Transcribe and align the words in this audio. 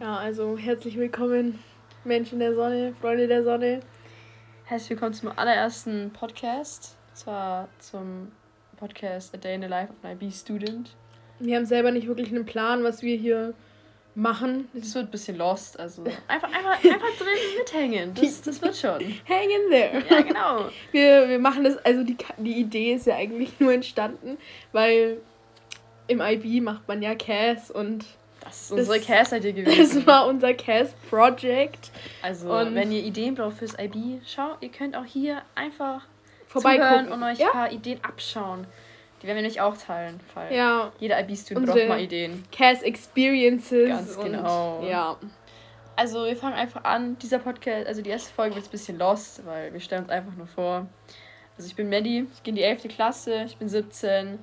Ja, 0.00 0.16
also 0.16 0.56
herzlich 0.56 0.96
willkommen, 0.96 1.58
Menschen 2.04 2.38
der 2.38 2.54
Sonne, 2.54 2.94
Freunde 2.98 3.28
der 3.28 3.44
Sonne. 3.44 3.80
Herzlich 4.64 4.90
willkommen 4.90 5.12
zum 5.12 5.30
allerersten 5.36 6.10
Podcast. 6.14 6.96
Zwar 7.12 7.68
zum 7.78 8.32
Podcast 8.78 9.34
A 9.34 9.36
Day 9.36 9.54
in 9.54 9.60
the 9.60 9.68
Life 9.68 9.92
of 9.92 10.02
an 10.02 10.12
IB 10.12 10.30
Student. 10.30 10.96
Wir 11.40 11.56
haben 11.56 11.66
selber 11.66 11.90
nicht 11.90 12.06
wirklich 12.06 12.30
einen 12.30 12.46
Plan, 12.46 12.82
was 12.84 13.02
wir 13.02 13.16
hier 13.16 13.52
machen. 14.14 14.68
Das 14.72 14.94
wird 14.94 15.08
ein 15.08 15.10
bisschen 15.10 15.36
lost, 15.36 15.78
also 15.78 16.04
einfach, 16.26 16.48
einfach, 16.48 16.82
einfach 16.82 17.16
drin 17.18 17.58
mithängen. 17.58 18.14
Das, 18.14 18.40
das 18.40 18.62
wird 18.62 18.76
schon. 18.76 18.98
Hang 19.28 19.50
in 19.50 19.70
there. 19.70 20.02
Ja, 20.08 20.22
genau. 20.22 20.70
Wir, 20.90 21.28
wir 21.28 21.38
machen 21.38 21.64
das, 21.64 21.76
also 21.84 22.02
die, 22.02 22.16
die 22.38 22.60
Idee 22.60 22.94
ist 22.94 23.06
ja 23.06 23.16
eigentlich 23.16 23.52
nur 23.60 23.74
entstanden, 23.74 24.38
weil 24.72 25.18
im 26.06 26.22
IB 26.22 26.62
macht 26.62 26.88
man 26.88 27.02
ja 27.02 27.14
Cass 27.14 27.70
und 27.70 28.06
das 28.44 28.62
ist 28.62 28.72
unsere 28.72 29.00
Cast-Idee 29.00 29.52
gewesen. 29.52 29.96
Das 29.96 30.06
war 30.06 30.26
unser 30.26 30.54
Cast-Project. 30.54 31.90
Also, 32.22 32.52
und 32.52 32.74
wenn 32.74 32.92
ihr 32.92 33.02
Ideen 33.02 33.34
braucht 33.34 33.58
fürs 33.58 33.78
IB, 33.78 34.20
schau, 34.26 34.56
ihr 34.60 34.70
könnt 34.70 34.96
auch 34.96 35.04
hier 35.04 35.42
einfach 35.54 36.02
vorbeikommen 36.46 37.10
und 37.10 37.22
euch 37.22 37.38
ja? 37.38 37.48
ein 37.48 37.52
paar 37.52 37.72
Ideen 37.72 38.02
abschauen. 38.02 38.66
Die 39.20 39.26
werden 39.26 39.36
wir 39.36 39.42
nämlich 39.42 39.60
auch 39.60 39.76
teilen, 39.76 40.18
weil 40.34 40.54
ja. 40.54 40.92
jeder 40.98 41.20
IB-Student 41.20 41.66
braucht 41.66 41.88
mal 41.88 42.00
Ideen. 42.00 42.44
Cast-Experiences. 42.50 43.88
Ganz 43.88 44.18
genau. 44.18 44.82
ja. 44.82 45.16
Also, 45.94 46.24
wir 46.24 46.36
fangen 46.36 46.54
einfach 46.54 46.84
an. 46.84 47.18
Dieser 47.18 47.38
Podcast, 47.38 47.86
also 47.86 48.02
die 48.02 48.10
erste 48.10 48.32
Folge 48.32 48.56
wird 48.56 48.64
ein 48.66 48.70
bisschen 48.70 48.98
lost, 48.98 49.46
weil 49.46 49.72
wir 49.72 49.80
stellen 49.80 50.02
uns 50.02 50.10
einfach 50.10 50.34
nur 50.34 50.46
vor. 50.48 50.86
Also, 51.56 51.68
ich 51.68 51.76
bin 51.76 51.88
Maddie, 51.88 52.26
ich 52.32 52.42
gehe 52.42 52.52
in 52.52 52.56
die 52.56 52.62
11. 52.62 52.88
Klasse, 52.88 53.44
ich 53.46 53.56
bin 53.56 53.68
17. 53.68 54.38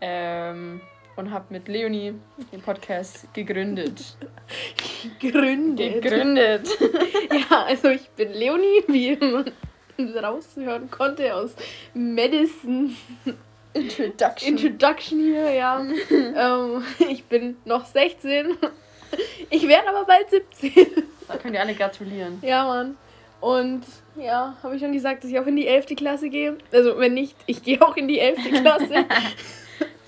Ähm, 0.00 0.80
und 1.18 1.32
habe 1.32 1.46
mit 1.50 1.66
Leonie 1.66 2.14
den 2.52 2.60
Podcast 2.62 3.32
gegründet. 3.34 4.16
gegründet? 5.18 6.00
Gegründet. 6.00 6.68
ja, 7.50 7.64
also 7.64 7.88
ich 7.88 8.08
bin 8.10 8.32
Leonie, 8.32 8.84
wie 8.86 9.16
man 9.16 9.52
raushören 10.16 10.88
konnte 10.90 11.34
aus 11.34 11.56
Madison. 11.92 12.96
Introduction. 13.74 14.56
Introduction 14.56 15.18
hier, 15.18 15.50
ja. 15.50 15.84
ähm, 16.10 16.84
ich 17.10 17.24
bin 17.24 17.56
noch 17.64 17.84
16. 17.84 18.56
Ich 19.50 19.66
werde 19.66 19.88
aber 19.88 20.04
bald 20.04 20.30
17. 20.30 20.86
Da 21.26 21.36
könnt 21.36 21.54
ihr 21.54 21.60
alle 21.60 21.74
gratulieren. 21.74 22.38
Ja, 22.42 22.64
Mann. 22.64 22.96
Und 23.40 23.82
ja, 24.16 24.56
habe 24.62 24.76
ich 24.76 24.82
schon 24.82 24.92
gesagt, 24.92 25.24
dass 25.24 25.30
ich 25.30 25.38
auch 25.38 25.46
in 25.46 25.56
die 25.56 25.66
11. 25.66 25.96
Klasse 25.96 26.28
gehe. 26.28 26.56
Also, 26.72 26.98
wenn 26.98 27.14
nicht, 27.14 27.36
ich 27.46 27.62
gehe 27.62 27.82
auch 27.82 27.96
in 27.96 28.08
die 28.08 28.20
11. 28.20 28.62
Klasse 28.62 29.04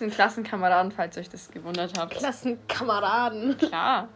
sind 0.00 0.12
Klassenkameraden, 0.12 0.90
falls 0.90 1.16
ihr 1.16 1.20
euch 1.20 1.28
das 1.28 1.50
gewundert 1.50 1.96
habt. 1.96 2.14
Klassenkameraden. 2.14 3.56
Klar. 3.58 4.08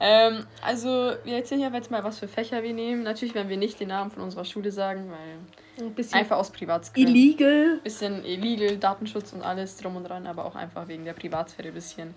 Ähm, 0.00 0.46
also, 0.62 1.12
wir 1.24 1.36
erzählen 1.36 1.60
hier 1.60 1.72
jetzt 1.72 1.90
mal, 1.90 2.04
was 2.04 2.18
für 2.18 2.28
Fächer 2.28 2.62
wir 2.62 2.72
nehmen. 2.72 3.02
Natürlich 3.02 3.34
werden 3.34 3.48
wir 3.48 3.56
nicht 3.56 3.80
den 3.80 3.88
Namen 3.88 4.10
von 4.10 4.22
unserer 4.22 4.44
Schule 4.44 4.70
sagen, 4.70 5.10
weil 5.10 5.86
ein 5.86 5.94
bisschen 5.94 6.20
einfach 6.20 6.36
aus 6.36 6.50
Privatsphäre. 6.50 7.08
Illegal. 7.08 7.80
Bisschen 7.82 8.24
illegal, 8.24 8.76
Datenschutz 8.76 9.32
und 9.32 9.42
alles 9.42 9.76
drum 9.78 9.96
und 9.96 10.04
dran, 10.04 10.26
aber 10.26 10.44
auch 10.44 10.54
einfach 10.54 10.86
wegen 10.86 11.04
der 11.04 11.14
Privatsphäre 11.14 11.68
ein 11.68 11.74
bisschen. 11.74 12.14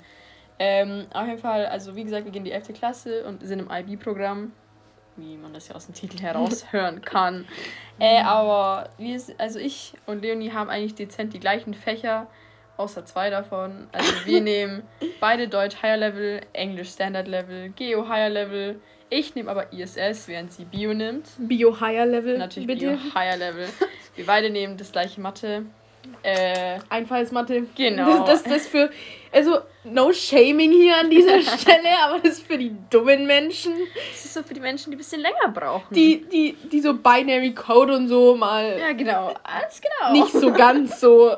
Ähm, 0.60 1.08
auf 1.14 1.26
jeden 1.26 1.40
Fall, 1.40 1.66
also 1.68 1.96
wie 1.96 2.04
gesagt, 2.04 2.26
wir 2.26 2.32
gehen 2.32 2.46
in 2.46 2.46
die 2.46 2.52
11. 2.52 2.74
Klasse 2.74 3.24
und 3.26 3.46
sind 3.46 3.60
im 3.60 3.72
IB-Programm, 3.72 4.52
wie 5.16 5.38
man 5.38 5.54
das 5.54 5.68
ja 5.68 5.76
aus 5.76 5.88
dem 5.88 5.96
Titel 5.96 6.20
heraushören 6.20 7.02
kann. 7.06 7.46
Äh, 7.98 8.22
aber 8.22 8.90
wir, 9.00 9.20
also 9.40 9.58
ich 9.58 9.94
und 10.06 10.22
Leonie 10.22 10.52
haben 10.52 10.70
eigentlich 10.70 10.94
dezent 10.94 11.34
die 11.34 11.40
gleichen 11.40 11.74
Fächer 11.74 12.28
außer 12.82 13.06
zwei 13.06 13.30
davon. 13.30 13.88
Also 13.92 14.14
wir 14.26 14.42
nehmen 14.42 14.84
beide 15.20 15.48
Deutsch 15.48 15.82
Higher 15.82 15.98
Level, 15.98 16.42
Englisch 16.54 16.90
Standard 16.90 17.28
Level, 17.28 17.70
Geo 17.70 18.08
Higher 18.10 18.30
Level. 18.30 18.82
Ich 19.10 19.36
nehme 19.36 19.52
aber 19.52 19.74
ISS, 19.74 20.28
während 20.28 20.54
sie 20.54 20.66
Bio 20.66 20.94
nimmt. 20.94 21.28
Bio 21.38 21.80
Higher 21.80 22.06
Level. 22.06 22.38
Natürlich 22.38 22.68
bitte. 22.68 22.98
Bio 22.98 23.14
Higher 23.14 23.38
Level. 23.38 23.68
Wir 24.16 24.26
beide 24.26 24.50
nehmen 24.50 24.78
das 24.78 24.92
gleiche 24.92 25.22
Mathe. 25.22 25.66
Äh, 26.24 26.80
Einfallsmathe. 26.90 27.64
Genau. 27.76 28.26
Das, 28.26 28.44
das, 28.44 28.52
das 28.52 28.68
für, 28.68 28.90
also 29.32 29.60
no 29.84 30.12
shaming 30.14 30.72
hier 30.72 30.98
an 30.98 31.10
dieser 31.10 31.42
Stelle, 31.58 31.90
aber 32.04 32.20
das 32.20 32.34
ist 32.34 32.48
für 32.48 32.58
die 32.58 32.76
dummen 32.90 33.26
Menschen. 33.26 33.74
Das 34.12 34.26
ist 34.26 34.34
so 34.34 34.44
für 34.44 34.54
die 34.54 34.60
Menschen, 34.60 34.92
die 34.92 34.96
ein 34.96 34.98
bisschen 34.98 35.22
länger 35.22 35.50
brauchen. 35.54 35.94
Die, 35.94 36.22
die, 36.22 36.56
die 36.72 36.82
so 36.82 36.94
Binary 36.94 37.54
Code 37.54 37.96
und 37.96 38.08
so 38.08 38.36
mal. 38.36 38.78
Ja, 38.80 38.94
genau. 38.94 39.34
Alles 39.44 39.82
genau. 39.82 40.12
Nicht 40.14 40.32
so 40.32 40.52
ganz 40.52 41.00
so 41.00 41.36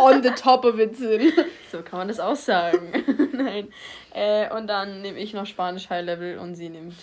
on 0.00 0.22
the 0.22 0.30
top 0.30 0.64
of 0.64 0.78
it 0.78 0.96
sind. 0.96 1.32
So 1.70 1.82
kann 1.82 2.00
man 2.00 2.08
das 2.08 2.20
auch 2.20 2.36
sagen. 2.36 2.92
Nein. 3.32 3.72
Äh, 4.14 4.54
und 4.54 4.66
dann 4.66 5.02
nehme 5.02 5.18
ich 5.18 5.32
noch 5.32 5.46
Spanisch 5.46 5.88
High 5.90 6.04
Level 6.04 6.38
und 6.38 6.54
sie 6.54 6.68
nimmt 6.68 6.94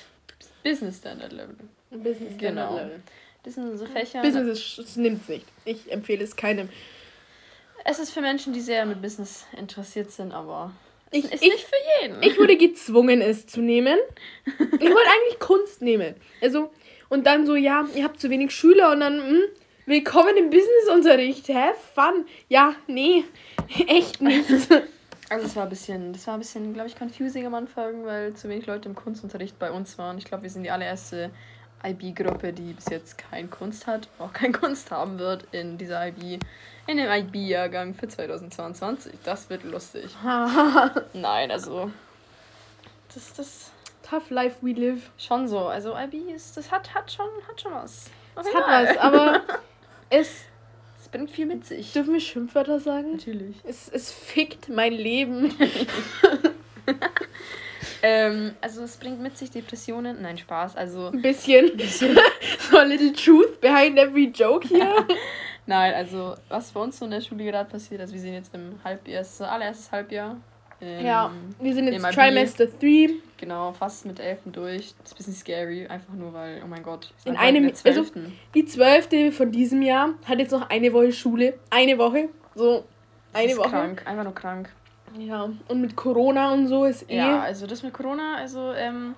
Business 0.64 0.98
Standard 0.98 1.32
Level. 1.32 1.56
Business 1.92 2.36
Standard 2.36 2.40
genau. 2.40 2.76
Level. 2.76 3.02
Das 3.44 3.56
sind 3.56 3.78
so 3.78 3.86
Fächer. 3.86 4.22
Business 4.22 4.96
nimmt 4.96 5.22
es 5.24 5.30
nicht. 5.30 5.46
Ich 5.66 5.92
empfehle 5.92 6.24
es 6.24 6.36
keinem. 6.36 6.70
Es 7.86 8.00
ist 8.00 8.12
für 8.12 8.22
Menschen, 8.22 8.54
die 8.54 8.60
sehr 8.60 8.86
mit 8.86 9.02
Business 9.02 9.46
interessiert 9.58 10.12
sind, 10.12 10.34
aber 10.34 10.72
ich, 11.12 11.24
ist 11.26 11.42
ich, 11.42 11.52
nicht 11.52 11.66
für 11.66 12.04
jeden. 12.04 12.22
Ich 12.22 12.38
wurde 12.38 12.58
gezwungen, 12.58 13.22
es 13.22 13.48
zu 13.48 13.62
nehmen. 13.62 13.98
Ich 14.46 14.56
wollte 14.60 14.82
eigentlich 14.82 15.40
Kunst 15.40 15.82
nehmen. 15.82 16.16
Also, 16.42 16.72
und 17.08 17.26
dann 17.26 17.46
so, 17.46 17.56
ja, 17.56 17.88
ihr 17.96 18.04
habt 18.04 18.20
zu 18.20 18.30
wenig 18.30 18.52
Schüler 18.52 18.92
und 18.92 19.00
dann, 19.00 19.18
mh, 19.18 19.28
hm, 19.28 19.42
willkommen 19.86 20.38
im 20.38 20.50
Businessunterricht. 20.50 21.48
Have 21.50 21.80
fun. 21.96 22.26
Ja, 22.50 22.76
nee, 22.88 23.24
echt 23.88 24.22
nicht. 24.22 24.46
Also 25.32 25.46
es 25.46 25.56
war 25.56 25.62
ein 25.62 25.70
bisschen, 25.70 26.12
das 26.12 26.26
war 26.26 26.34
ein 26.34 26.40
bisschen, 26.40 26.74
glaube 26.74 26.90
ich, 26.90 26.98
confusing 26.98 27.46
am 27.46 27.54
Anfang, 27.54 28.04
weil 28.04 28.34
zu 28.34 28.50
wenig 28.50 28.66
Leute 28.66 28.90
im 28.90 28.96
Kunstunterricht 28.96 29.60
bei 29.60 29.72
uns 29.72 30.00
waren. 30.00 30.18
Ich 30.18 30.26
glaube, 30.26 30.42
wir 30.42 30.50
sind 30.50 30.64
die 30.64 30.72
allererste 30.72 31.30
IB-Gruppe, 31.84 32.54
die 32.54 32.74
bis 32.74 32.86
jetzt 32.90 33.18
kein 33.18 33.50
Kunst 33.50 33.88
hat, 33.88 34.08
auch 34.20 34.34
kein 34.34 34.52
Kunst 34.60 34.92
haben 34.92 35.20
wird 35.20 35.46
in 35.52 35.78
dieser 35.78 36.08
IB, 36.08 36.40
in 36.88 36.98
dem 36.98 37.10
IB-Jahrgang 37.12 37.94
für 37.94 38.08
2022. 38.08 39.14
Das 39.24 39.50
wird 39.50 39.64
lustig. 39.64 40.16
Nein, 41.14 41.52
also 41.52 41.92
das, 43.14 43.34
das 43.34 43.72
Tough 44.10 44.30
life 44.32 44.58
we 44.62 44.72
live. 44.72 45.12
Schon 45.18 45.48
so. 45.48 45.68
Also 45.68 45.96
IB 45.96 46.32
ist, 46.34 46.58
das 46.58 46.72
hat, 46.72 46.94
hat 46.96 47.12
schon, 47.12 47.28
hat 47.48 47.62
schon 47.62 47.74
was. 47.74 48.10
Es 48.36 48.56
hat 48.56 48.68
was, 48.68 48.98
aber 48.98 49.42
es, 50.10 50.46
es 51.00 51.08
bringt 51.10 51.30
viel 51.30 51.46
mit 51.46 51.66
sich. 51.66 51.94
Dürfen 51.94 52.14
wir 52.14 52.20
Schimpfwörter 52.20 52.80
sagen? 52.80 53.14
Natürlich. 53.14 53.58
Es, 53.64 53.88
es 53.90 54.12
fickt 54.12 54.70
mein 54.70 54.94
Leben. 54.94 55.54
Ähm, 58.02 58.54
also 58.62 58.84
es 58.84 58.98
bringt 58.98 59.22
mit 59.22 59.38
sich 59.38 59.52
Depressionen. 59.52 60.22
Nein, 60.22 60.38
Spaß. 60.38 60.76
Also 60.76 61.08
ein 61.08 61.22
bisschen. 61.22 61.72
Ein 61.72 61.78
bisschen. 61.78 62.18
so 62.60 62.78
a 62.78 62.84
little 62.84 63.12
truth 63.12 63.60
behind 63.60 63.98
every 63.98 64.32
joke 64.34 64.68
hier. 64.68 65.06
Nein, 65.66 65.94
also 65.94 66.36
was 66.48 66.72
bei 66.72 66.80
uns 66.80 66.98
so 66.98 67.06
in 67.06 67.12
der 67.12 67.22
Schule 67.22 67.44
gerade 67.44 67.70
passiert, 67.70 68.02
also 68.02 68.14
wir 68.14 68.20
sind 68.20 68.34
jetzt 68.34 68.54
im 68.56 68.80
Halbjahr, 68.84 69.22
ist 69.22 69.42
allererstes 69.42 69.92
Halbjahr. 69.92 70.38
Im, 70.80 71.06
ja, 71.06 71.32
wir 71.60 71.74
sind 71.74 71.92
jetzt 71.92 72.04
Trimester 72.12 72.66
3. 72.66 73.10
Genau, 73.38 73.74
fast 73.74 74.06
mit 74.06 74.20
Elfen 74.20 74.52
durch. 74.52 74.96
Das 74.98 75.12
ist 75.12 75.14
ein 75.14 75.18
bisschen 75.18 75.34
scary, 75.34 75.86
einfach 75.88 76.14
nur 76.14 76.34
weil, 76.34 76.62
oh 76.64 76.68
mein 76.68 76.84
Gott. 76.84 77.14
In 77.26 77.38
einem, 77.38 77.66
in 77.66 77.74
also 77.84 78.06
die 78.56 78.66
zwölfte 78.66 79.32
von 79.32 79.52
diesem 79.52 79.82
Jahr 79.82 80.16
hat 80.26 80.40
jetzt 80.40 80.52
noch 80.52 80.70
eine 80.70 80.92
Woche 80.94 81.12
Schule. 81.12 81.60
Eine 81.70 81.98
Woche. 81.98 82.30
So, 82.56 82.86
eine 83.34 83.48
das 83.48 83.52
ist 83.54 83.58
Woche. 83.60 83.70
krank, 83.70 84.02
einfach 84.06 84.24
nur 84.24 84.34
krank. 84.36 84.70
Ja, 85.18 85.50
und 85.68 85.82
mit 85.82 85.96
Corona 85.96 86.54
und 86.54 86.68
so 86.68 86.86
ist 86.86 87.10
eh. 87.10 87.18
Ja, 87.18 87.42
also 87.42 87.68
das 87.68 87.84
mit 87.84 87.94
Corona, 87.94 88.36
also 88.36 88.74
ähm, 88.74 89.16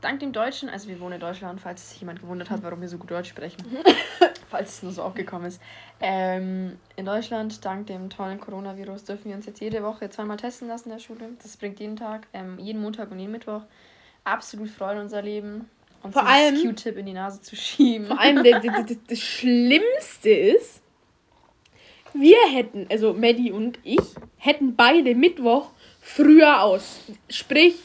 dank 0.00 0.20
dem 0.20 0.32
Deutschen, 0.32 0.68
also 0.68 0.88
wir 0.88 1.00
wohnen 1.00 1.14
in 1.14 1.20
Deutschland, 1.20 1.60
falls 1.60 1.90
sich 1.90 2.00
jemand 2.00 2.20
gewundert 2.20 2.50
hat, 2.50 2.62
warum 2.62 2.80
wir 2.80 2.88
so 2.88 2.98
gut 2.98 3.10
Deutsch 3.10 3.30
sprechen, 3.30 3.62
falls 4.48 4.76
es 4.76 4.82
nur 4.82 4.92
so 4.92 5.02
aufgekommen 5.02 5.46
ist. 5.46 5.60
Ähm, 6.00 6.78
in 6.96 7.06
Deutschland, 7.06 7.64
dank 7.64 7.86
dem 7.86 8.10
tollen 8.10 8.40
Coronavirus, 8.40 9.04
dürfen 9.04 9.30
wir 9.30 9.36
uns 9.36 9.46
jetzt 9.46 9.60
jede 9.60 9.82
Woche 9.82 10.10
zweimal 10.10 10.36
testen 10.36 10.68
lassen 10.68 10.90
in 10.90 10.96
der 10.96 11.02
Schule. 11.02 11.30
Das 11.42 11.56
bringt 11.56 11.80
jeden 11.80 11.96
Tag, 11.96 12.26
ähm, 12.32 12.58
jeden 12.58 12.82
Montag 12.82 13.10
und 13.10 13.18
jeden 13.18 13.32
Mittwoch 13.32 13.62
absolut 14.24 14.68
Freude 14.68 14.96
in 14.96 15.02
unser 15.02 15.22
Leben. 15.22 15.68
Und 16.02 16.12
vor 16.12 16.26
allem 16.26 16.60
Q-Tip 16.60 16.96
in 16.96 17.06
die 17.06 17.12
Nase 17.12 17.40
zu 17.40 17.54
schieben. 17.54 18.06
Vor 18.06 18.20
allem 18.20 18.42
der, 18.42 18.60
der, 18.60 18.82
der, 18.82 18.96
das 19.06 19.18
Schlimmste 19.20 20.30
ist, 20.30 20.82
wir 22.14 22.36
hätten, 22.50 22.86
also 22.90 23.14
Maddie 23.14 23.52
und 23.52 23.78
ich, 23.84 24.00
hätten 24.42 24.74
beide 24.74 25.14
Mittwoch 25.14 25.70
früher 26.00 26.62
aus. 26.62 27.00
Sprich, 27.30 27.76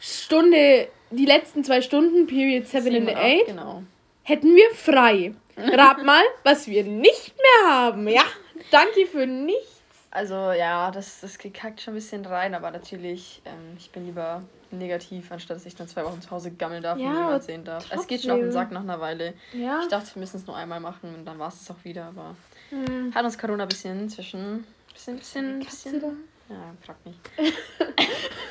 Stunde, 0.00 0.88
die 1.10 1.26
letzten 1.26 1.62
zwei 1.62 1.82
Stunden, 1.82 2.26
Period 2.26 2.66
7 2.66 3.06
und 3.06 3.14
8, 3.14 3.46
genau. 3.46 3.82
hätten 4.22 4.56
wir 4.56 4.70
frei. 4.74 5.34
Rat 5.58 6.04
mal, 6.04 6.22
was 6.42 6.68
wir 6.68 6.84
nicht 6.84 7.34
mehr 7.36 7.70
haben. 7.70 8.08
Ja, 8.08 8.24
danke 8.70 9.06
für 9.06 9.26
nichts. 9.26 9.75
Also 10.10 10.52
ja, 10.52 10.90
das, 10.90 11.20
das 11.20 11.38
gekackt 11.38 11.80
schon 11.80 11.94
ein 11.94 11.96
bisschen 11.96 12.24
rein, 12.24 12.54
aber 12.54 12.70
natürlich, 12.70 13.42
ähm, 13.44 13.76
ich 13.78 13.90
bin 13.90 14.06
lieber 14.06 14.42
negativ, 14.70 15.30
anstatt 15.30 15.56
dass 15.56 15.66
ich 15.66 15.74
dann 15.74 15.88
zwei 15.88 16.04
Wochen 16.04 16.20
zu 16.20 16.30
Hause 16.30 16.50
gammeln 16.50 16.82
darf 16.82 16.98
ja, 16.98 17.08
und 17.08 17.14
niemand 17.14 17.42
sehen 17.44 17.64
darf. 17.64 17.84
Trotzdem. 17.84 18.00
Es 18.00 18.06
geht 18.06 18.22
schon 18.22 18.30
auf 18.32 18.40
den 18.40 18.52
Sack 18.52 18.72
nach 18.72 18.80
einer 18.80 19.00
Weile. 19.00 19.34
Ja. 19.52 19.80
Ich 19.82 19.88
dachte, 19.88 20.14
wir 20.14 20.20
müssen 20.20 20.38
es 20.38 20.46
nur 20.46 20.56
einmal 20.56 20.80
machen 20.80 21.14
und 21.14 21.24
dann 21.24 21.38
war 21.38 21.48
es 21.48 21.70
auch 21.70 21.84
wieder, 21.84 22.06
aber 22.06 22.34
mhm. 22.70 23.14
hat 23.14 23.24
uns 23.24 23.38
Corona 23.38 23.64
ein 23.64 23.68
bisschen 23.68 24.00
inzwischen. 24.00 24.64
Bisschen, 24.92 25.18
bisschen, 25.18 25.58
bisschen. 25.60 26.02
Ja, 26.48 26.74
frag 26.82 26.96
mich. 27.04 27.16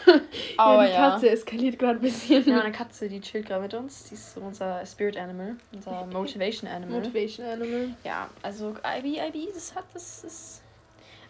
Aber 0.57 0.87
ja, 0.87 0.89
die 0.89 0.95
Katze 0.95 1.29
eskaliert 1.29 1.79
gerade 1.79 1.99
ein 1.99 2.01
bisschen. 2.01 2.47
Ja, 2.47 2.61
eine 2.61 2.71
Katze, 2.71 3.09
die 3.09 3.21
chillt 3.21 3.47
gerade 3.47 3.63
mit 3.63 3.73
uns. 3.73 4.05
Die 4.05 4.15
ist 4.15 4.33
so 4.33 4.41
unser 4.41 4.85
Spirit 4.85 5.17
Animal, 5.17 5.55
unser 5.73 6.05
Motivation 6.11 6.69
Animal. 6.69 6.99
Motivation 6.99 7.45
Animal. 7.45 7.89
Ja, 8.03 8.29
also 8.41 8.75
IB, 8.97 9.19
IB, 9.19 9.47
das 9.53 9.75
hat, 9.75 9.85
das 9.93 10.23
ist... 10.23 10.61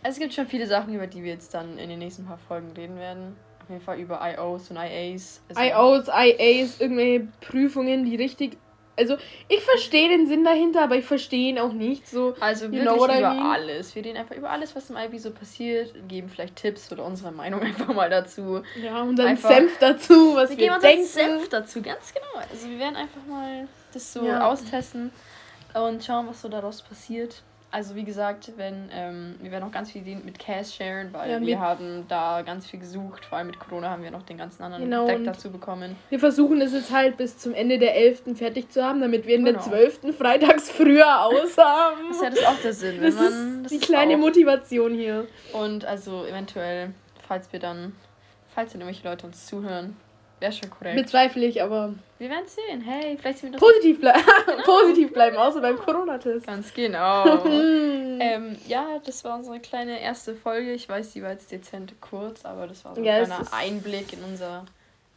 Also 0.05 0.17
es 0.17 0.19
gibt 0.19 0.35
schon 0.35 0.45
viele 0.45 0.67
Sachen, 0.67 0.93
über 0.93 1.07
die 1.07 1.23
wir 1.23 1.31
jetzt 1.31 1.51
dann 1.55 1.79
in 1.79 1.89
den 1.89 1.97
nächsten 1.97 2.25
paar 2.25 2.37
Folgen 2.37 2.71
reden 2.77 2.95
werden. 2.97 3.35
Auf 3.63 3.69
jeden 3.71 3.81
Fall 3.81 3.99
über 3.99 4.21
IOs 4.21 4.69
und 4.69 4.77
IAs. 4.77 5.41
Also 5.49 5.59
IOs, 5.59 6.07
IAs, 6.09 6.79
irgendwelche 6.79 7.27
Prüfungen, 7.41 8.05
die 8.05 8.15
richtig 8.15 8.55
also, 8.97 9.17
ich 9.49 9.59
verstehe 9.61 10.07
den 10.07 10.25
Sinn 10.25 10.45
dahinter, 10.45 10.83
aber 10.83 10.95
ich 10.95 11.03
verstehe 11.03 11.49
ihn 11.49 11.59
auch 11.59 11.73
nicht 11.73 12.07
so. 12.07 12.33
Also 12.39 12.71
wirklich 12.71 12.85
über 12.85 13.13
I 13.13 13.19
mean? 13.19 13.45
alles. 13.45 13.93
Wir 13.93 14.05
reden 14.05 14.17
einfach 14.17 14.35
über 14.35 14.51
alles, 14.51 14.73
was 14.73 14.89
im 14.89 14.95
IB 14.95 15.17
so 15.17 15.31
passiert, 15.31 15.93
geben 16.07 16.29
vielleicht 16.29 16.55
Tipps 16.55 16.89
oder 16.93 17.03
unsere 17.03 17.33
Meinung 17.33 17.61
einfach 17.63 17.93
mal 17.93 18.09
dazu. 18.09 18.61
Ja, 18.81 19.01
und 19.01 19.17
dann 19.17 19.27
einfach, 19.27 19.49
Senf 19.49 19.77
dazu, 19.79 20.35
was 20.35 20.51
wir, 20.51 20.57
wir 20.57 20.79
denken. 20.79 21.03
Senf 21.03 21.49
dazu, 21.49 21.81
ganz 21.81 22.13
genau. 22.13 22.45
Also 22.49 22.69
wir 22.69 22.79
werden 22.79 22.95
einfach 22.95 23.25
mal 23.27 23.67
das 23.91 24.13
so 24.13 24.23
ja. 24.23 24.47
austesten 24.47 25.11
und 25.73 26.05
schauen, 26.05 26.27
was 26.29 26.41
so 26.41 26.47
daraus 26.47 26.81
passiert. 26.83 27.41
Also 27.75 27.93
wie 27.97 28.05
gesagt, 28.05 28.53
wenn 28.55 28.89
ähm, 28.93 29.35
wir 29.41 29.51
werden 29.51 29.65
auch 29.65 29.71
ganz 29.71 29.91
viel 29.91 30.01
mit 30.23 30.39
Cash 30.39 30.75
sharen, 30.75 31.11
weil 31.11 31.29
ja, 31.29 31.41
wir, 31.41 31.59
haben 31.59 32.05
da 32.07 32.41
ganz 32.41 32.65
viel 32.67 32.79
gesucht. 32.79 33.25
Vor 33.25 33.37
allem 33.37 33.47
mit 33.47 33.59
Corona 33.59 33.89
haben 33.89 34.01
wir 34.01 34.11
noch 34.11 34.21
den 34.21 34.37
ganzen 34.37 34.63
anderen 34.63 34.85
genau, 34.85 35.05
Deck 35.05 35.25
dazu 35.25 35.51
bekommen. 35.51 35.97
Wir 36.09 36.17
versuchen 36.17 36.61
es 36.61 36.71
jetzt 36.71 36.93
halt 36.93 37.17
bis 37.17 37.37
zum 37.37 37.53
Ende 37.53 37.77
der 37.77 37.97
11. 37.97 38.37
fertig 38.37 38.69
zu 38.69 38.81
haben, 38.81 39.01
damit 39.01 39.27
wir 39.27 39.35
in 39.35 39.43
genau. 39.43 39.59
der 39.59 39.89
12. 39.91 40.15
freitags 40.17 40.71
früher 40.71 41.25
aus 41.25 41.57
haben. 41.57 41.97
Das 42.07 42.15
ist 42.15 42.23
ja 42.23 42.29
das 42.29 42.45
auch 42.45 42.61
der 42.63 42.73
Sinn. 42.73 43.01
das 43.01 43.15
man, 43.15 43.65
ist 43.65 43.71
die 43.71 43.79
kleine 43.79 44.15
Motivation 44.15 44.93
hier. 44.93 45.27
Und 45.51 45.83
also 45.83 46.25
eventuell, 46.25 46.93
falls 47.27 47.51
wir 47.51 47.59
dann, 47.59 47.91
falls 48.47 48.71
dann 48.71 48.79
irgendwelche 48.79 49.05
Leute 49.05 49.27
uns 49.27 49.47
zuhören, 49.47 49.97
Wäre 50.39 50.51
schon 50.51 50.69
korrekt. 50.69 50.97
Bezweifle 50.97 51.45
ich, 51.45 51.61
aber. 51.61 51.93
Wir 52.19 52.29
werden 52.29 52.45
sehen. 52.47 52.81
Hey, 52.81 53.17
vielleicht 53.17 53.39
sind 53.39 53.53
wir 53.53 53.59
Positiv, 53.59 53.99
ble 53.99 54.13
genau. 54.45 54.63
Positiv 54.65 55.13
bleiben, 55.13 55.37
außer 55.37 55.61
beim 55.61 55.77
Corona-Test. 55.77 56.47
Ganz 56.47 56.73
genau. 56.73 57.45
ähm, 57.45 58.57
ja, 58.67 58.99
das 59.05 59.23
war 59.23 59.37
unsere 59.37 59.59
kleine 59.59 59.99
erste 60.01 60.35
Folge. 60.35 60.73
Ich 60.73 60.89
weiß, 60.89 61.13
die 61.13 61.23
war 61.23 61.31
jetzt 61.31 61.51
dezent 61.51 61.93
kurz, 62.01 62.43
aber 62.45 62.67
das 62.67 62.83
war 62.83 62.95
so 62.95 63.01
ein 63.01 63.05
ja, 63.05 63.23
kleiner 63.23 63.45
Einblick 63.53 64.11
in 64.13 64.23
unser 64.23 64.65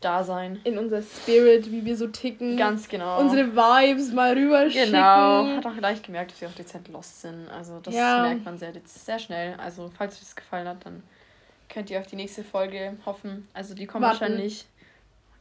Dasein. 0.00 0.61
In 0.62 0.79
unser 0.79 1.03
Spirit, 1.03 1.73
wie 1.73 1.85
wir 1.85 1.97
so 1.97 2.06
ticken. 2.06 2.56
Ganz 2.56 2.88
genau. 2.88 3.19
Unsere 3.19 3.56
Vibes 3.56 4.12
mal 4.12 4.35
rüberschicken. 4.35 4.93
Genau. 4.93 5.47
Hat 5.56 5.67
auch 5.67 5.76
gleich 5.76 6.00
gemerkt, 6.03 6.32
dass 6.32 6.41
wir 6.41 6.49
auch 6.49 6.55
dezent 6.55 6.88
lost 6.88 7.23
sind. 7.23 7.49
Also 7.49 7.81
das 7.81 7.94
ja. 7.94 8.23
merkt 8.23 8.44
man 8.44 8.59
sehr, 8.59 8.73
sehr 8.85 9.19
schnell. 9.19 9.56
Also 9.59 9.91
falls 9.97 10.14
euch 10.14 10.21
das 10.21 10.37
gefallen 10.37 10.69
hat, 10.69 10.87
dann 10.87 11.03
könnt 11.69 11.91
ihr 11.91 11.99
auf 11.99 12.06
die 12.06 12.17
nächste 12.17 12.44
Folge 12.44 12.97
hoffen. 13.05 13.49
Also 13.53 13.75
die 13.75 13.87
kommt 13.87 14.05
Warten. 14.05 14.21
wahrscheinlich 14.21 14.67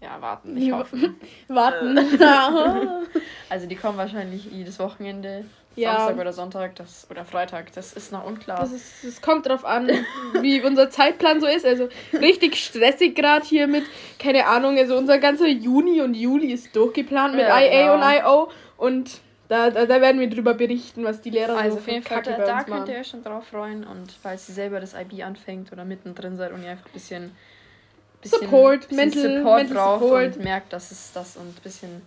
ja, 0.01 0.21
warten, 0.21 0.53
nicht 0.53 0.71
hoffen. 0.71 1.15
warten. 1.47 1.97
also 3.49 3.67
die 3.67 3.75
kommen 3.75 3.97
wahrscheinlich 3.97 4.45
jedes 4.45 4.79
Wochenende. 4.79 5.45
Ja. 5.75 5.97
Samstag 5.97 6.17
oder 6.19 6.33
Sonntag 6.33 6.75
das, 6.75 7.07
oder 7.11 7.23
Freitag, 7.23 7.71
das 7.73 7.94
ist 7.94 8.11
noch 8.11 8.25
unklar. 8.25 8.59
Das, 8.59 8.71
ist, 8.71 9.03
das 9.03 9.21
kommt 9.21 9.47
drauf 9.47 9.63
an, 9.63 9.88
wie 10.41 10.59
unser 10.61 10.89
Zeitplan 10.89 11.39
so 11.39 11.45
ist. 11.45 11.67
Also 11.67 11.88
richtig 12.13 12.55
stressig 12.55 13.15
gerade 13.15 13.45
hier 13.45 13.67
mit, 13.67 13.83
keine 14.17 14.47
Ahnung, 14.47 14.77
also 14.77 14.97
unser 14.97 15.19
ganzer 15.19 15.47
Juni 15.47 16.01
und 16.01 16.15
Juli 16.15 16.51
ist 16.51 16.75
durchgeplant 16.75 17.35
mit 17.35 17.44
ja, 17.44 17.59
IA 17.59 17.94
genau. 17.94 17.94
und 17.94 18.13
IO 18.13 18.51
und 18.77 19.21
da, 19.49 19.69
da, 19.69 19.85
da 19.85 20.01
werden 20.01 20.19
wir 20.19 20.29
drüber 20.29 20.55
berichten, 20.55 21.03
was 21.03 21.21
die 21.21 21.29
Lehrer 21.29 21.55
also 21.55 21.75
so 21.75 21.81
auf 21.81 21.88
jeden 21.88 22.03
Fall, 22.03 22.21
da, 22.23 22.38
da 22.38 22.63
könnt 22.63 22.89
ihr 22.89 22.97
euch 22.97 23.07
schon 23.07 23.23
drauf 23.23 23.47
freuen 23.47 23.85
und 23.85 24.11
falls 24.11 24.49
ihr 24.49 24.55
selber 24.55 24.79
das 24.79 24.94
IB 24.94 25.23
anfängt 25.23 25.71
oder 25.71 25.85
mittendrin 25.85 26.38
seid 26.38 26.51
und 26.53 26.63
ihr 26.63 26.71
einfach 26.71 26.88
ein 26.88 26.94
bisschen 26.94 27.31
bisschen, 28.22 28.42
Support, 28.42 28.88
bisschen 28.88 28.98
mental, 28.98 29.38
Support 29.38 29.58
mental 29.58 29.75
braucht 29.75 30.04
Support. 30.04 30.36
und 30.38 30.44
merkt, 30.44 30.74
dass 30.74 30.92
es 30.92 31.12
das 31.14 31.38
und 31.38 31.48
ein 31.48 31.62
bisschen 31.64 32.02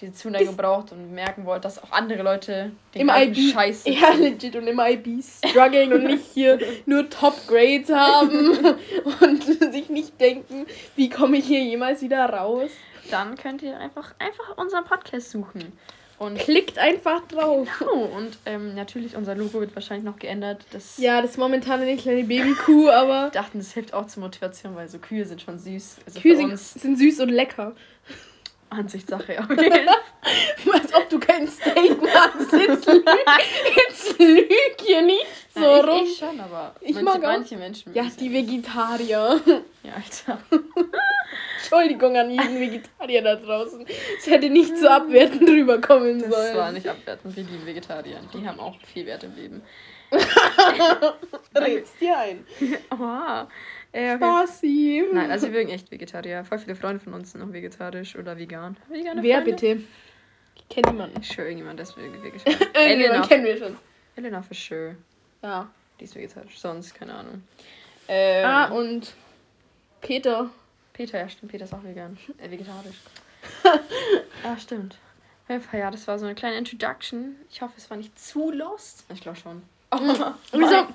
diese 0.00 0.12
Zuneigung 0.12 0.56
braucht 0.56 0.92
und 0.92 1.12
merken 1.12 1.46
wollt, 1.46 1.64
dass 1.64 1.82
auch 1.82 1.90
andere 1.90 2.22
Leute 2.22 2.72
den 2.94 3.02
Im 3.02 3.08
IB, 3.08 3.52
Scheiß 3.52 3.84
Ja, 3.86 4.10
legit 4.10 4.54
und 4.56 4.66
im 4.66 4.78
IB 4.78 5.22
strugglen 5.22 5.92
und 5.92 6.04
nicht 6.04 6.26
hier 6.34 6.58
nur 6.86 7.08
Top 7.08 7.34
Grades 7.46 7.90
haben 7.90 8.58
und 9.20 9.42
sich 9.42 9.88
nicht 9.88 10.20
denken, 10.20 10.66
wie 10.96 11.08
komme 11.08 11.38
ich 11.38 11.46
hier 11.46 11.62
jemals 11.62 12.02
wieder 12.02 12.28
raus. 12.28 12.70
Dann 13.10 13.36
könnt 13.36 13.62
ihr 13.62 13.78
einfach, 13.78 14.14
einfach 14.18 14.56
unseren 14.58 14.84
Podcast 14.84 15.30
suchen. 15.30 15.72
Und 16.18 16.38
Klickt 16.38 16.78
einfach 16.78 17.26
drauf. 17.28 17.68
Genau. 17.78 18.04
Und 18.16 18.38
ähm, 18.46 18.74
natürlich, 18.74 19.16
unser 19.16 19.34
Logo 19.34 19.60
wird 19.60 19.74
wahrscheinlich 19.74 20.04
noch 20.04 20.18
geändert. 20.18 20.64
Das 20.70 20.96
ja, 20.96 21.20
das 21.20 21.32
ist 21.32 21.36
momentan 21.36 21.80
eine 21.80 21.96
kleine 21.96 22.24
Babykuh, 22.24 22.88
aber. 22.88 23.30
dachten, 23.30 23.58
das 23.58 23.72
hilft 23.72 23.92
auch 23.92 24.06
zur 24.06 24.22
Motivation, 24.22 24.74
weil 24.74 24.88
so 24.88 24.98
Kühe 24.98 25.26
sind 25.26 25.42
schon 25.42 25.58
süß. 25.58 25.96
Also 26.06 26.20
Kühe 26.20 26.36
sind, 26.36 26.58
sind 26.58 26.98
süß 26.98 27.20
und 27.20 27.28
lecker. 27.28 27.74
Ansichtssache, 28.68 29.32
jeden 29.32 29.88
Als 30.72 30.94
ob 30.94 31.08
du 31.08 31.20
kein 31.20 31.46
Steak 31.46 32.02
machst. 32.02 32.52
Jetzt 32.52 32.86
lüg, 32.86 33.04
jetzt 33.76 34.18
lüg 34.18 34.76
hier 34.84 35.02
nicht 35.02 35.26
so 35.54 35.60
ja, 35.60 35.78
ich, 35.78 35.86
rum. 35.86 36.04
Ich 36.04 36.18
schon, 36.18 36.40
aber 36.40 36.74
ich 36.80 36.94
manche, 36.94 37.04
mag 37.04 37.16
auch. 37.16 37.38
manche 37.38 37.56
Menschen. 37.56 37.94
Ja, 37.94 38.04
die 38.18 38.32
Vegetarier. 38.32 39.40
Ja, 39.82 39.92
Alter. 39.94 40.40
Entschuldigung 41.66 42.16
an 42.16 42.30
jeden 42.30 42.60
Vegetarier 42.60 43.22
da 43.22 43.36
draußen. 43.36 43.84
Es 44.18 44.26
hätte 44.26 44.48
nicht 44.50 44.76
so 44.76 44.88
abwertend 44.88 45.48
rüberkommen 45.48 46.20
sollen. 46.20 46.30
Das 46.30 46.54
war 46.56 46.72
nicht 46.72 46.86
abwertend, 46.86 47.36
wir 47.36 47.42
lieben 47.42 47.66
Vegetarier. 47.66 48.20
Die 48.32 48.46
haben 48.46 48.60
auch 48.60 48.76
viel 48.82 49.06
Wert 49.06 49.24
im 49.24 49.34
Leben. 49.34 49.62
Redst 51.54 52.00
dir 52.00 52.16
ein. 52.16 52.46
Oha. 52.92 53.48
Äh, 53.90 54.14
okay. 54.14 54.16
Spaßi. 54.16 55.04
Nein, 55.12 55.30
also 55.30 55.46
wir 55.46 55.58
mögen 55.58 55.70
echt 55.70 55.90
Vegetarier. 55.90 56.44
Voll 56.44 56.58
viele 56.58 56.76
Freunde 56.76 57.02
von 57.02 57.14
uns 57.14 57.32
sind 57.32 57.42
auch 57.42 57.52
vegetarisch 57.52 58.14
oder 58.14 58.38
vegan. 58.38 58.76
Vegane 58.88 59.22
Wer 59.22 59.42
Freunde? 59.42 59.50
bitte? 59.50 59.82
Ich 60.54 60.68
kenne 60.68 60.92
niemanden. 60.92 61.20
Ich 61.20 61.36
höre 61.36 61.46
irgendjemand, 61.46 61.80
ist 61.80 61.96
vegetarisch. 61.96 62.58
Elena 62.74 63.26
kennen 63.26 63.44
wir 63.44 63.56
schon. 63.56 63.76
Elena 64.14 64.42
for 64.42 64.54
sure. 64.54 64.96
Ja. 65.42 65.68
Die 65.98 66.04
ist 66.04 66.14
vegetarisch. 66.14 66.58
Sonst, 66.58 66.94
keine 66.94 67.14
Ahnung. 67.14 67.42
Ähm, 68.06 68.46
ah, 68.46 68.66
und 68.66 69.14
Peter. 70.00 70.50
Peter, 70.96 71.18
ja 71.18 71.28
stimmt, 71.28 71.52
Peter 71.52 71.64
ist 71.64 71.74
auch 71.74 71.84
vegan. 71.84 72.16
Äh, 72.38 72.50
vegetarisch. 72.50 72.96
ah, 74.44 74.56
stimmt. 74.58 74.96
Ja, 75.72 75.90
das 75.90 76.08
war 76.08 76.18
so 76.18 76.24
eine 76.24 76.34
kleine 76.34 76.56
Introduction. 76.56 77.36
Ich 77.50 77.60
hoffe, 77.60 77.74
es 77.76 77.88
war 77.90 77.96
nicht 77.96 78.18
zu 78.18 78.50
lost. 78.50 79.04
Ich 79.12 79.20
glaube 79.20 79.38
schon. 79.38 79.62
Oh, 79.92 79.98
Wieso? 80.52 80.86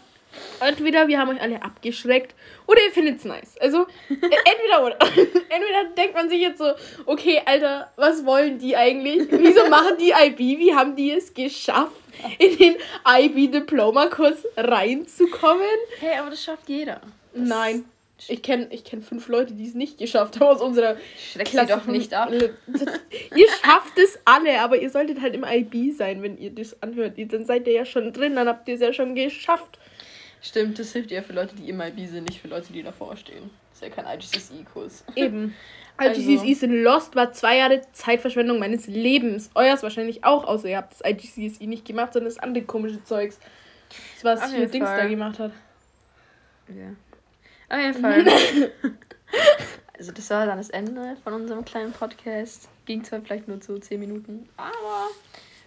Entweder 0.59 1.07
wir 1.07 1.19
haben 1.19 1.29
euch 1.29 1.41
alle 1.41 1.61
abgeschreckt 1.61 2.35
oder 2.67 2.79
ihr 2.85 2.91
findet 2.91 3.19
es 3.19 3.25
nice. 3.25 3.57
Also 3.59 3.83
äh, 4.09 4.13
entweder 4.13 4.85
oder. 4.85 4.97
entweder 5.01 5.95
denkt 5.95 6.15
man 6.15 6.29
sich 6.29 6.41
jetzt 6.41 6.57
so, 6.57 6.73
okay, 7.05 7.41
Alter, 7.45 7.91
was 7.95 8.25
wollen 8.25 8.59
die 8.59 8.75
eigentlich? 8.75 9.27
Wieso 9.31 9.69
machen 9.69 9.97
die 9.99 10.11
IB? 10.11 10.59
Wie 10.59 10.73
haben 10.73 10.95
die 10.95 11.11
es 11.11 11.33
geschafft, 11.33 11.95
in 12.37 12.57
den 12.57 12.75
IB-Diploma-Kurs 13.07 14.45
reinzukommen? 14.57 15.65
Hey, 15.99 16.17
aber 16.17 16.29
das 16.31 16.43
schafft 16.43 16.67
jeder. 16.67 17.01
Das 17.33 17.47
Nein. 17.47 17.85
Ich 18.27 18.43
kenne 18.43 18.67
ich 18.69 18.83
kenn 18.83 19.01
fünf 19.01 19.27
Leute, 19.27 19.53
die 19.53 19.67
es 19.67 19.73
nicht 19.73 19.97
geschafft 19.97 20.39
haben 20.39 20.47
aus 20.47 20.61
unserer 20.61 20.95
Schreckt 21.17 21.51
Klasse. 21.51 21.73
doch 21.73 21.85
nicht 21.85 22.13
ab. 22.13 22.31
ihr 22.31 23.47
schafft 23.63 23.97
es 23.97 24.19
alle, 24.25 24.61
aber 24.61 24.77
ihr 24.77 24.89
solltet 24.89 25.21
halt 25.21 25.33
im 25.33 25.43
IB 25.43 25.91
sein, 25.91 26.21
wenn 26.21 26.37
ihr 26.37 26.51
das 26.51 26.81
anhört. 26.81 27.13
Dann 27.17 27.45
seid 27.45 27.67
ihr 27.67 27.73
ja 27.73 27.85
schon 27.85 28.13
drin, 28.13 28.35
dann 28.35 28.47
habt 28.47 28.67
ihr 28.67 28.75
es 28.75 28.81
ja 28.81 28.93
schon 28.93 29.15
geschafft. 29.15 29.79
Stimmt, 30.41 30.79
das 30.79 30.91
hilft 30.93 31.11
ja 31.11 31.21
für 31.21 31.33
Leute, 31.33 31.55
die 31.55 31.69
im 31.69 31.79
IB 31.81 32.05
sind, 32.07 32.27
nicht 32.27 32.41
für 32.41 32.47
Leute, 32.47 32.73
die 32.73 32.81
davor 32.81 33.15
stehen. 33.15 33.51
Das 33.69 33.81
ist 33.81 33.95
ja 33.95 34.03
kein 34.03 34.17
IGCSE-Kurs. 34.17 35.03
Eben. 35.15 35.55
IGCSE 36.01 36.39
also. 36.41 36.53
sind 36.53 36.83
Lost, 36.83 37.15
war 37.15 37.31
zwei 37.31 37.57
Jahre 37.57 37.81
Zeitverschwendung 37.91 38.57
meines 38.57 38.87
Lebens. 38.87 39.51
Euers 39.53 39.83
wahrscheinlich 39.83 40.23
auch, 40.23 40.45
außer 40.45 40.67
ihr 40.67 40.77
habt 40.77 40.93
das 40.93 41.01
IGCSE 41.07 41.65
nicht 41.67 41.85
gemacht, 41.85 42.13
sondern 42.13 42.33
das 42.33 42.39
andere 42.39 42.63
komische 42.63 43.03
Zeugs. 43.03 43.39
Das, 44.15 44.41
was 44.41 44.53
hier 44.53 44.67
Dings 44.67 44.89
da 44.89 45.05
gemacht 45.05 45.37
hat. 45.37 45.51
Ja. 46.69 46.95
Auf 47.71 47.79
jeden 47.79 48.01
Fall. 48.01 48.25
also 49.97 50.11
das 50.11 50.29
war 50.29 50.45
dann 50.45 50.57
das 50.57 50.69
Ende 50.69 51.15
von 51.23 51.33
unserem 51.33 51.63
kleinen 51.63 51.93
Podcast. 51.93 52.67
Ging 52.85 53.01
zwar 53.03 53.21
vielleicht 53.21 53.47
nur 53.47 53.61
zu 53.61 53.79
10 53.79 53.97
Minuten, 53.97 54.49
aber 54.57 55.07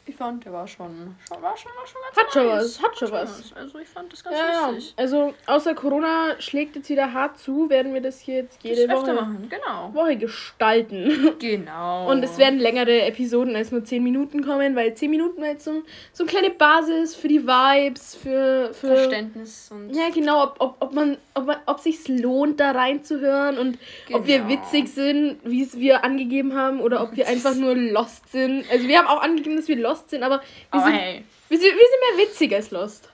ich 0.07 0.17
fand, 0.17 0.45
der 0.45 0.53
war 0.53 0.67
schon, 0.67 1.17
schon, 1.27 1.43
war 1.43 1.57
schon, 1.57 1.73
war 1.73 1.87
schon 1.87 2.01
ganz 2.03 2.17
Hat 2.17 2.33
schon 2.33 2.47
was, 2.47 2.83
hat 2.83 2.99
schon 2.99 3.11
was. 3.11 3.53
Also 3.55 3.79
ich 3.79 3.89
fand 3.89 4.13
das 4.13 4.23
ganz 4.23 4.37
ja, 4.37 4.69
lustig. 4.69 4.95
Ja. 4.97 5.03
Also 5.03 5.35
außer 5.47 5.75
Corona 5.75 6.39
schlägt 6.41 6.77
jetzt 6.77 6.91
wieder 6.91 7.13
hart 7.15 7.39
zu, 7.39 7.71
werden 7.71 7.95
wir 7.95 8.03
das 8.03 8.21
hier 8.21 8.37
jetzt 8.37 8.63
jede 8.63 8.87
das 8.87 9.01
Woche, 9.01 9.15
machen. 9.15 9.49
Genau. 9.49 9.95
Woche 9.95 10.17
gestalten. 10.17 11.35
Genau. 11.45 12.11
Und 12.11 12.23
es 12.23 12.39
werden 12.39 12.59
längere 12.59 13.03
Episoden 13.03 13.55
als 13.57 13.71
nur 13.71 13.85
10 13.85 14.03
Minuten 14.03 14.45
kommen, 14.45 14.77
weil 14.77 14.95
10 14.95 15.11
Minuten 15.11 15.41
war 15.41 15.49
jetzt 15.49 15.65
so, 15.65 15.83
so 16.13 16.25
eine 16.25 16.31
kleine 16.31 16.51
Basis 16.51 17.15
für 17.15 17.29
die 17.29 17.47
Vibes, 17.47 18.15
für, 18.15 18.73
für 18.73 18.89
Verständnis 18.89 19.71
und. 19.71 19.95
Ja, 19.95 20.09
genau, 20.11 20.45
ob, 20.45 20.57
ob, 20.59 20.77
ob 20.81 20.93
man, 20.93 21.19
ob 21.35 21.47
man, 21.47 21.57
ob 21.67 21.81
sich's 21.81 22.09
lohnt, 22.09 22.61
da 22.61 22.71
reinzuhören 22.71 23.59
und 23.59 23.79
genau. 24.07 24.19
ob 24.19 24.27
wir 24.27 24.39
genau. 24.39 24.51
witzig 24.51 24.89
sind, 24.89 25.39
wie 25.45 25.63
es 25.63 25.79
wir 25.79 26.05
angegeben 26.05 26.55
haben, 26.55 26.81
oder 26.81 27.03
ob 27.03 27.17
wir 27.17 27.27
einfach 27.35 27.55
nur 27.55 27.75
lost 27.75 28.31
sind. 28.31 28.65
Also 28.71 28.87
wir 28.87 28.99
haben 28.99 29.09
auch 29.09 29.23
angegeben, 29.23 29.57
dass 29.57 29.69
wir 29.69 29.77
lost 29.77 29.94
Lost 29.95 30.11
sind, 30.11 30.23
aber 30.23 30.41
wir, 30.41 30.81
oh, 30.81 30.85
sind, 30.85 30.93
hey. 30.95 31.25
wir, 31.49 31.59
sind, 31.59 31.69
wir 31.69 31.73
sind 31.73 32.19
mehr 32.19 32.27
witzig 32.27 32.55
als 32.55 32.71
Lost. 32.71 33.09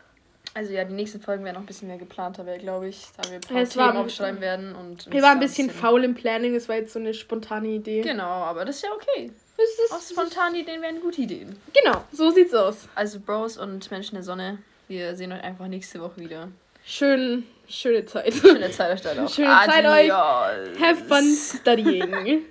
Also 0.52 0.72
ja, 0.72 0.82
die 0.84 0.94
nächsten 0.94 1.20
Folgen 1.20 1.44
werden 1.44 1.54
noch 1.54 1.62
ein 1.62 1.66
bisschen 1.66 1.86
mehr 1.86 1.98
geplanter, 1.98 2.42
glaube 2.58 2.88
ich, 2.88 3.06
da 3.16 3.28
wir 3.30 3.36
ein 3.36 3.40
paar 3.40 3.56
Ja, 3.58 3.64
Themen 3.64 3.96
aufschreiben 4.04 4.40
werden. 4.40 4.74
Und 4.74 5.10
Wir 5.12 5.22
waren 5.22 5.34
ein 5.34 5.40
bisschen 5.40 5.70
faul 5.70 6.02
im 6.02 6.14
Planning, 6.14 6.56
es 6.56 6.68
war 6.68 6.76
jetzt 6.76 6.92
so 6.92 6.98
eine 6.98 7.14
spontane 7.14 7.68
Idee. 7.68 8.00
Genau, 8.00 8.24
aber 8.24 8.64
das 8.64 8.76
ist 8.76 8.82
ja 8.82 8.90
okay. 8.92 9.30
Das 9.56 9.92
Auch 9.92 9.98
ist, 9.98 10.10
spontane 10.10 10.58
Ideen 10.58 10.82
wären 10.82 11.00
gute 11.00 11.20
Ideen. 11.20 11.56
genau, 11.72 12.02
so 12.12 12.30
sieht's 12.30 12.54
aus. 12.54 12.88
Also 12.94 13.20
Bros 13.20 13.58
und 13.58 13.88
Menschen 13.90 14.14
der 14.14 14.24
Sonne, 14.24 14.58
wir 14.88 15.14
sehen 15.14 15.32
euch 15.32 15.42
einfach 15.44 15.68
nächste 15.68 16.00
Woche 16.00 16.16
wieder. 16.16 16.48
Schön, 16.84 17.44
schöne 17.68 18.06
Zeit. 18.06 18.32
Schöne 18.34 18.70
Zeit 18.72 18.92
euch 18.92 19.02
dann 19.02 19.20
auch. 19.20 19.30
Schöne 19.32 19.56
Zeit 19.66 19.84
euch. 19.84 20.12
Adios. 20.12 20.80
Have 20.80 21.04
fun 21.04 21.36
studying. 21.36 22.44